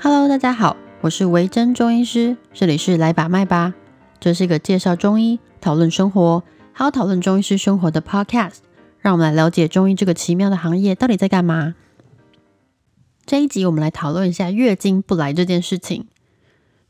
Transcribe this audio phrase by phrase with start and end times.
[0.00, 3.74] Hello，大家好，我是维珍中医师，这里是来把脉吧。
[4.20, 8.58] 这是一个介绍中医、讨论生活，还有讨论中医师生活的 Podcast。
[9.00, 11.74] 让我们来了解中医这个奇妙的行业到底在干嘛。
[13.26, 16.06] 这一集我们来讨论一下月经不来这件事情，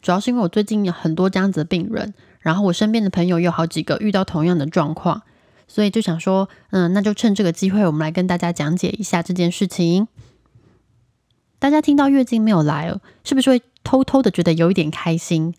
[0.02, 5.22] 主要是因为我最近有很多这样子的病人，然后我身边的朋友有好几个遇到同样的状况，
[5.66, 10.08] 所以就想说，嗯，那就趁这个机会，我们来跟大家讲解一下这件事情。
[11.58, 15.54] 大家听到月经没有来，是不是会偷偷的觉得有一点开心？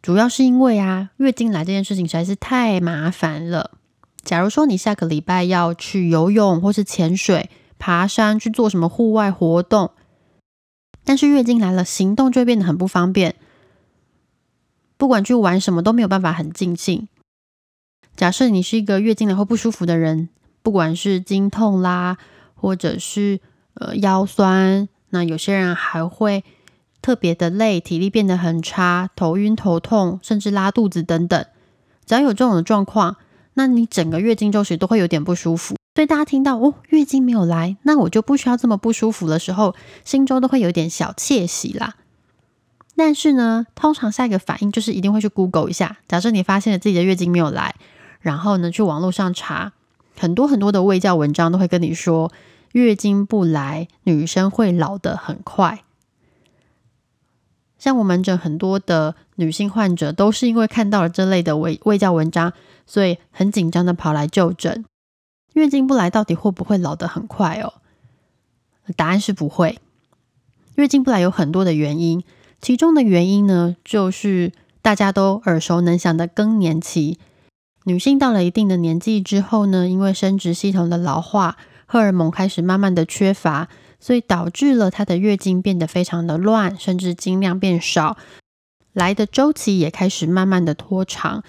[0.00, 3.72] 主要是因为啊，月经来这件事情实在是太麻烦了。
[4.22, 9.90] 假如说你下个礼拜要去游泳，或是潜水、爬山，去做什么户外活动，
[11.04, 13.34] 但是月经来了，行动就会变得很不方便。
[14.96, 17.08] 不管去玩什么都没有办法很尽兴。
[18.16, 20.30] 假设你是一个月经来后不舒服的人，
[20.62, 22.16] 不管是经痛啦，
[22.54, 23.40] 或者是
[23.74, 26.44] 呃，腰酸，那有些人还会
[27.02, 31.44] 特别的累，体力变得很差，头晕头痛，甚至拉肚子等等。
[32.06, 33.16] 只要有这种的状况，
[33.54, 35.74] 那你整个月经周期都会有点不舒服。
[35.96, 41.94] 所以大家听到哦，月经没有来，那我就不需要这么不舒服的时候，心中都会有点小窃喜啦。
[42.96, 45.98] 但是呢，通常下一个反应就是一定会去 Google 一下。
[46.06, 47.74] 假设你发现了自己的月经没有来，
[48.20, 49.72] 然后呢，去网络上查
[50.16, 52.30] 很多很多的卫教文章，都会跟你说。
[52.74, 55.84] 月经不来，女生会老得很快。
[57.78, 62.52] 像我门诊很多的女性患者，都是因为看到了这类的卫卫教文章，
[62.84, 64.84] 所以很紧张的跑来就诊。
[65.52, 67.74] 月经不来，到底会不会老得很快哦？
[68.96, 69.78] 答案是不会。
[70.74, 72.24] 月经不来有很多的原因，
[72.60, 74.50] 其中的原因呢，就是
[74.82, 77.20] 大家都耳熟能详的更年期。
[77.84, 81.56] 女性到了一定的年纪之后呢，因为生殖系统的老化。
[81.86, 83.68] 荷尔蒙开始慢慢的缺乏，
[84.00, 88.16] 所以导致了她的月经变得非常的乱，甚至经量变少，
[88.92, 91.42] 来的周期也开始慢慢的拖长。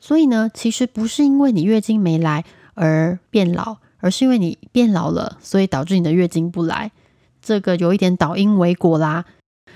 [0.00, 2.44] 所以呢，其实不是因为你月经没来
[2.74, 6.92] 而变老，而是因为你变老了，所以导致你的月经不来。
[7.42, 9.24] 这个有一点倒因为果啦。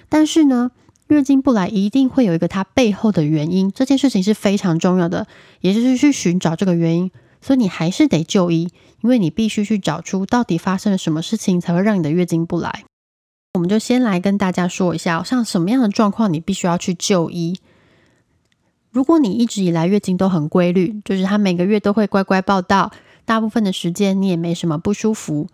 [0.08, 0.70] 但是呢，
[1.08, 5.26] 月经不来一定会有一个它背后的原因，这件事情是非常重要的，
[5.60, 7.10] 也就是去寻找这个原因。
[7.42, 8.70] 所以你还是得就医，
[9.02, 12.84] 因为你必须去找出到底发生了什么事情，才会让你的月经不来。
[13.54, 17.58] 我们就先来跟大家说一下，像什么样的状况你必须要去就医。
[18.90, 22.92] 如果你一直以来月经都很规律，就是它每个月都会乖乖报到，
[23.24, 25.48] 大部分的时间你也没什么不舒服，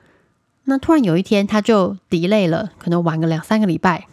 [0.65, 4.07] 那突然有一天它就 delay 了，可能晚个两三个礼拜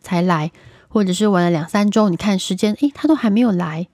[0.00, 0.52] 才来，
[0.88, 3.88] 或者是晚了两三周，你看时间，诶，它都还没有来。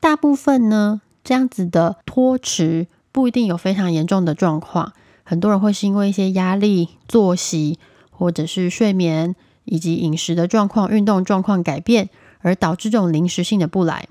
[0.00, 1.02] 大部分呢。
[1.26, 4.92] 这样子的拖迟不一定有非常严重的状况，
[5.24, 9.34] 很多人会是因为一些压力、作息或者是睡眠
[9.64, 12.10] 以及饮食的状况、运动状况改变
[12.42, 14.06] 而导致这种临时性的不来。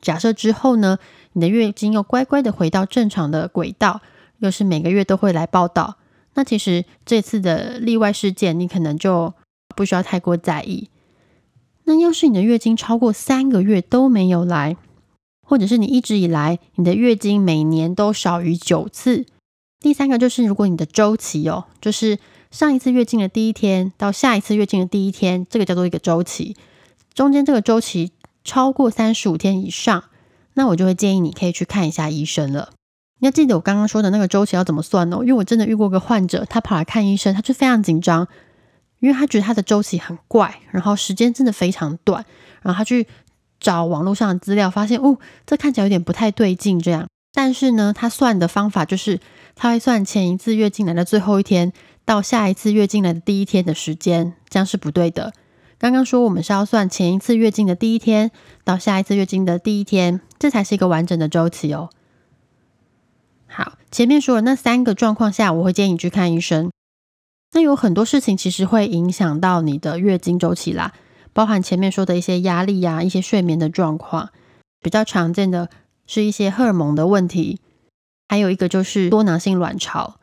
[0.00, 0.98] 假设之后呢，
[1.32, 4.00] 你的月经又乖乖的回到正常的轨道，
[4.38, 5.96] 又是每个月都会来报道，
[6.34, 9.34] 那其实这次的例外事件你可能就
[9.74, 10.90] 不需要太过在意。
[11.82, 14.76] 那要是你的月经超过三个月都没有来，
[15.48, 19.24] 或者是你一直以来你的月经每年都少于九次。
[19.78, 22.18] 第三个就是，如果你的周期哦，就是
[22.50, 26.56] 上一次月经的第一天到下一次月经的第一天，这个叫做一个周期，
[27.14, 28.10] 中间这个周期
[28.42, 30.02] 超过三十五天以上，
[30.54, 32.70] 那我就会建议你可以去看一下医生了。
[33.20, 38.26] 你要记得我刚刚说的那个周期要怎么算哦，因为我真的遇过个患者，他跑来看医生，他就非常紧张，
[38.98, 42.24] 因为他觉得他的周期很怪，然后时间真的非常短，
[42.62, 43.06] 然后他去。
[43.60, 46.78] 找网络上的资料，发现哦，这看起来有点不太对劲。
[46.78, 49.20] 这样，但是呢，他算的方法就是，
[49.54, 51.72] 他会算前一次月经来的最后一天
[52.04, 55.32] 到下一次月经来的第一天的时间，这样是不对的。
[55.78, 58.30] 刚刚说我们是要算前一次月经的第一天
[58.64, 61.90] 到下一次月经的第一天，这才是一个完整的周期哦。
[63.46, 66.70] 好，前面说的那三个状况下，我会建议你去看医生。
[67.52, 70.92] 那有很多事情其实会影响到你的月经周期啦。
[71.36, 74.30] 包含前面说的一些压力呀，一些睡眠的状况，
[74.80, 75.68] 比较常见的
[76.06, 77.60] 是一些荷尔蒙的问题，
[78.26, 80.18] 还有一个就是多囊性卵巢。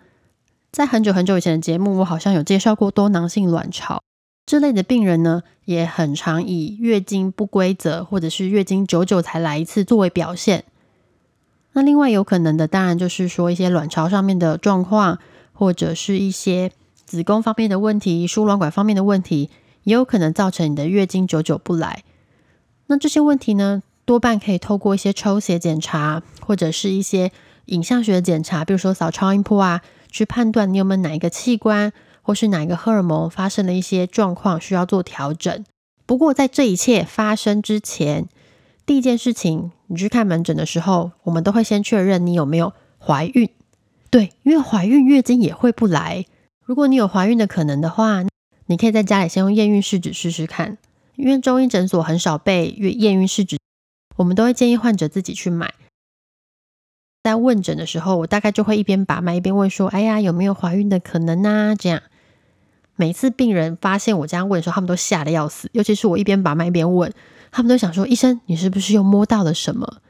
[0.72, 4.02] 在很久很久以前的节目，我好像有介绍过多囊性卵巢
[4.44, 10.64] 这类的病人呢，也很常以月经不规则或者是月经久久才来一次作为表现。
[11.74, 15.20] 那另外有可能的，当然就是说一些卵巢上面的状况，
[15.52, 16.72] 或者是一些
[17.06, 19.52] 子宫方面的问题、输卵管方面的问题。
[19.84, 22.04] 也有可能造成你的月经久久不来。
[22.88, 27.32] 那这些问题呢，多半可以透过一些抽血检查，或者是一些
[27.66, 35.64] 影像学的检查，比如说扫超音波啊，去判断你有没有哪一个器官或是哪一个荷尔蒙发生了一些状况需要做调整。
[36.06, 38.28] 不过在这一切发生之前，
[38.86, 43.50] 第一件事情，你去看门诊的时候，我们都会先确认你有没有怀孕。
[44.10, 46.26] 对，因为怀孕月经也会不来。
[46.66, 48.24] 如果你有怀孕的可能的话，
[48.68, 50.78] 你可以在家里先用验孕试纸试试看。
[51.16, 53.60] 因为中医诊所很少备验验孕试纸，
[54.16, 55.76] 我们都会建议患者自己去买。
[57.22, 62.02] 在问诊的时候，我大概就会一边把脉一边问说：“哎呀，有没有怀孕的可能呢？”这样，
[62.96, 65.70] 每次病人发现我这样问的时候，他们都吓得要死。
[65.74, 67.14] 尤其是我一边把脉一边问，
[67.52, 70.02] 他们都想说：“医生，你是不是又摸到了什么？”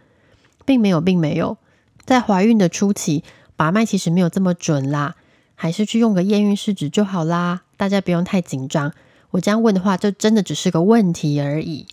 [0.65, 1.57] 并没有，并没有。
[2.05, 3.25] 在怀孕的初期，
[3.57, 5.17] 把脉其实没有这么准啦，
[5.55, 7.61] 还是去用个验孕试纸就好啦。
[7.77, 8.93] 大家不用太紧张。
[9.31, 11.87] 我这样问的话，就真的只是个问题而已。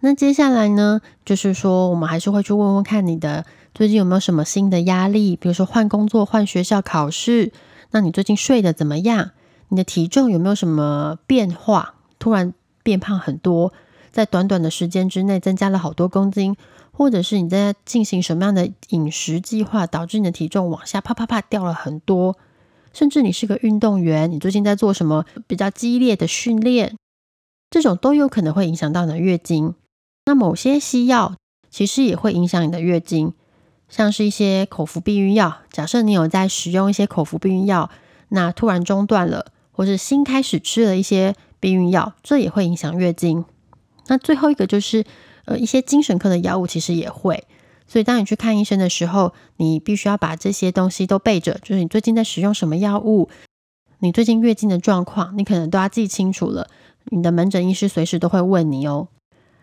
[0.00, 3.44] 那接下来呢，就是说，我们还是会去问问看你的。
[3.74, 5.36] 最近有没有什么新的压力？
[5.36, 7.52] 比如说换工作、换学校、考试？
[7.90, 9.30] 那你最近睡得怎么样？
[9.68, 11.94] 你的体重有没有什么变化？
[12.18, 12.52] 突然
[12.82, 13.72] 变胖很多，
[14.10, 16.56] 在短短的时间之内增加了好多公斤，
[16.92, 22.36] 或者是你在进行什么样的饮食计划，导致你的体重往下啪啪啪掉了很多？
[22.98, 26.96] 甚至你是个运动员，你最近在做什么比较激烈的训练？
[27.70, 29.76] 这种都有可能会影响到你的月经。
[30.26, 31.36] 那某些西药
[31.70, 33.34] 其实也会影响你的月经。
[33.88, 37.88] 像是一些口服避孕药，假设你有在使用一些口服避孕药，
[38.30, 43.44] 那突然中断了，或是新开始吃了一些避孕药，这也会影响月经。
[44.08, 45.04] 那最后一个就是，
[45.44, 47.44] 呃，一些精神科的药物其实也会。
[47.88, 53.28] 所以当你去看医生的时候，你必须要把这些东西都备着，就是你最近在使用什么药物，
[53.98, 56.68] 你最近月经的状况，你可能都要记清楚了。
[57.10, 59.08] 你的门诊医师随时都会问你哦。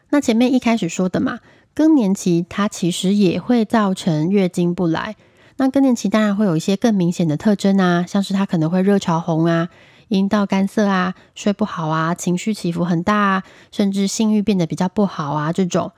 [0.09, 1.39] 那前面一开始说的嘛。
[1.75, 5.17] 更年期它其实也会造成月经不来。
[5.57, 9.67] 那更年期当然会有一些更明显的特征啊，像是它可能会热潮红啊、
[10.07, 13.43] 阴道干涩啊、睡不好啊、情绪起伏很大啊，
[13.73, 15.91] 甚至性欲变得比较不好啊，这种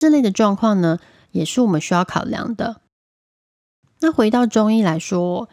[0.00, 0.98] 这类的状况呢，
[1.32, 2.80] 也是我们需要考量的。
[4.00, 5.48] 那回到中医来说，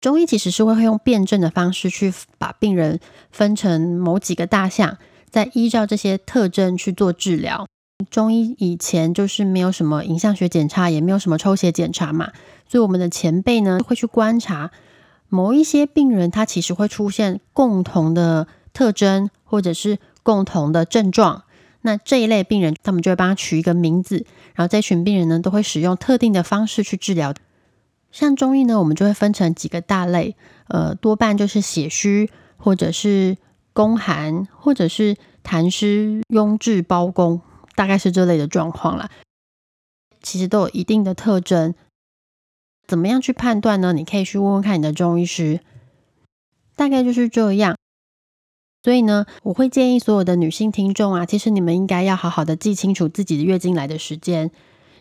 [0.00, 4.98] 中医其实是会用辩证的方式去把病人分成某几个大项，
[5.30, 7.66] 再依照这些特征去做治疗。
[8.10, 12.32] 中医以前就是没有什么影像学检查，也没有什么抽血检查嘛，
[12.68, 14.72] 所以我们的前辈呢会去观察
[15.28, 21.43] 某一些病人，他其实会出现共同的特征或者是共同的症状。
[21.86, 27.34] 那这一类病人，他们就会帮他取一个名字，然后这群病人呢都会使用特定的方式去治疗。
[28.10, 30.34] 像中医呢，我们就会分成几个大类，
[30.68, 33.36] 呃，多半就是血虚，或者是
[33.74, 37.42] 宫寒，或者是痰湿壅滞包宫。
[37.74, 39.10] 大概是这类的状况啦，
[40.22, 41.74] 其实都有一定的特征。
[42.86, 43.92] 怎么样去判断呢？
[43.92, 45.60] 你可以去问问看你的中医师。
[46.76, 47.76] 大概就是这样。
[48.84, 54.50] 所以呢，我会建议所有的女性听众啊，其实你们应该要好好的记清楚自己的月经来的时间。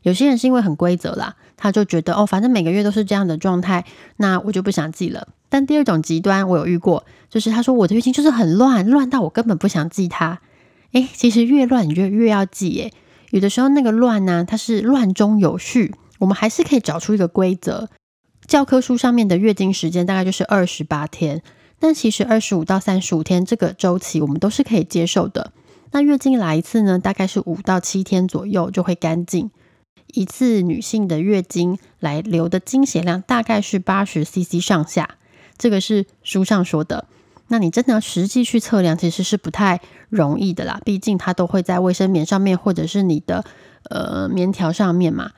[0.04, 3.86] 有些人是因为很规则啦，他就觉得哦，反正每个月都是这样的状态，
[4.18, 5.28] 那我就不想记了。
[5.50, 10.40] 但第二种极端我有遇过，就是他说我的月经就是很乱，乱到我根本不想记它。
[10.94, 12.82] 哎，其实越乱你就越要记。
[12.82, 12.92] 哎，
[13.32, 17.90] 有的时候那个乱呢，它是乱中有序，我们还是可以找出一个规则。
[18.48, 21.42] 教科书上面的月经时间大概就是二十八天，
[21.84, 25.52] 但其实二十五到三十五天这个周期我们都是可以接受的。
[25.92, 29.52] 那月经来一次呢，大概是五到七天左右就会干净。
[30.14, 35.18] 一次女性的月经来流的经血量大概是八十 CC 上下，
[35.58, 37.06] 这个是书上说的。
[37.50, 40.80] 那你真的要实际去测量，其实是不太容易的啦。
[40.86, 43.44] 毕竟它都会在卫生棉上面，或者是你的
[43.90, 45.32] 呃棉条上面嘛。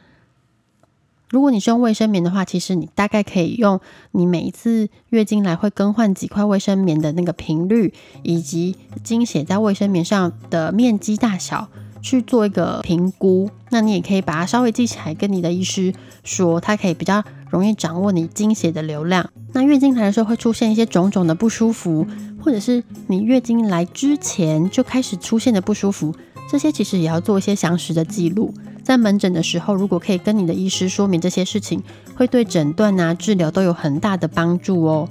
[1.29, 3.79] 如果你是用卫生棉的话，其实你大概可以用
[4.11, 11.67] 你每一次月经来会更换几块卫生棉的那个频率，以及经血在卫生棉上的面积大小
[12.01, 13.49] 去做一个评估。
[13.71, 19.29] 那你也可以把它稍微记起来，跟你的医师说，它可以比较容易掌握你经血的流量。
[19.53, 22.05] 那月经来的时候会出现一些种种的不舒服，
[22.39, 26.13] 或者是你月经来之前就开始出现的不舒服，
[26.49, 28.53] 这些其实也要做一些详实的记录。
[28.85, 31.81] 在门诊的时候，如果可以跟你的医师说明这些事情，
[32.15, 35.09] 会对诊断啊、治疗都有很大的帮助哦。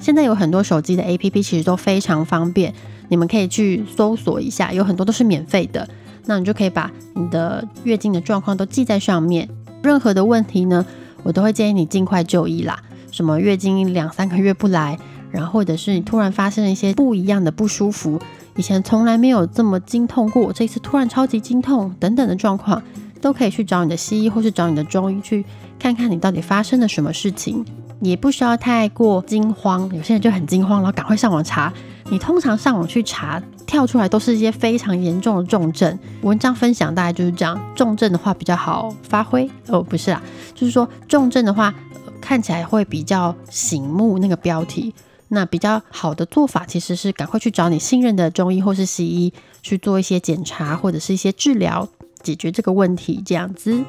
[0.00, 2.72] 现在有很多手机的 APP，其实都非常方便，
[3.10, 5.86] 你们可以去搜索一下，有很多都是免费的。
[6.24, 9.46] 那你就可以把你的月经的状况都记在上面，
[9.82, 10.86] 任何的问题呢，
[11.22, 12.82] 我都会建议你尽快就医啦。
[13.10, 14.98] 什么月经两三个月不来，
[15.30, 18.18] 然后或者是你突然发生一些不一样的不舒服，
[18.56, 22.82] 以前从来没有这么经痛过，这次突然超级经痛等等的状况，
[23.20, 25.44] 都可以去找你的西医或是找你的中医去
[25.78, 27.64] 看看你到底发生了什么事情，
[28.00, 29.88] 也不需要太过惊慌。
[29.94, 31.72] 有些人就很惊慌，然后赶快上网查。
[32.10, 35.96] 你通常上网去查，跳出来都是一些非常严重的重症。
[36.22, 40.20] 文章分享大概就是这样，重症的话比较好发挥哦，不是啊，
[40.52, 41.72] 就是说重症的话
[42.20, 44.18] 看起来会比较醒目。
[44.18, 44.92] 那个标题，
[45.32, 49.32] 那比较好的做法其实是赶快去找你信任的中医或是西医
[49.62, 51.88] 去做一些检查或者是一些治疗，
[52.20, 53.22] 解决这个问题。
[53.24, 53.84] 这样子，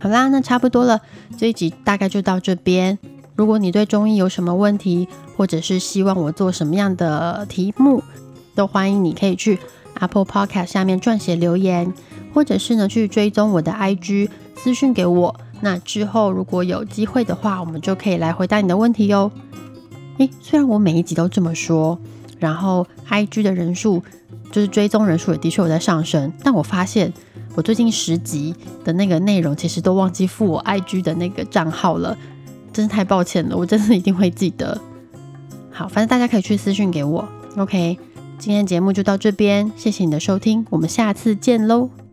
[0.00, 1.00] 好啦，那差不多了，
[1.38, 2.98] 这一集大概就到这边。
[3.36, 5.06] 如果你对中医有什么问题，
[5.36, 8.02] 或者是希望我做什么样的题目，
[8.54, 9.58] 都欢迎你可以去
[10.00, 11.94] Apple Podcast 下面撰写留言，
[12.34, 15.38] 或者是呢去追踪我的 IG 私讯给我。
[15.60, 19.30] 那之后如果有机会的话，我们就可以来回答你的问题哟。
[20.18, 21.98] 诶，虽然我每一集都这么说，
[22.38, 24.02] 然后 IG 的人数
[24.50, 27.12] 就是追踪人数也的确有在上升，但我发现
[27.54, 28.54] 我最近十集
[28.84, 32.16] 的那个内容其实都忘记付我 IG 的那个账号了。
[32.72, 34.78] 真是太抱歉了，我真的一定会记得。
[35.70, 37.26] 好，反正大家可以去私信给我。
[37.56, 37.98] OK，
[38.38, 42.05] 今天节目就到这边，谢谢你的收听，我们下次见喽。